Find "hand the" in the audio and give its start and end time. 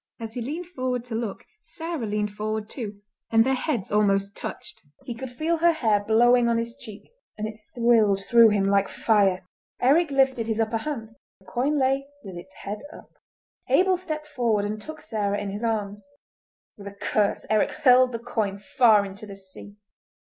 10.77-11.45